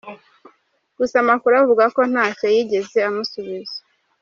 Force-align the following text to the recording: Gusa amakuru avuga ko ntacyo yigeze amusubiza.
Gusa 0.97 1.15
amakuru 1.23 1.53
avuga 1.63 1.85
ko 1.95 2.01
ntacyo 2.11 2.47
yigeze 2.55 2.97
amusubiza. 3.09 3.77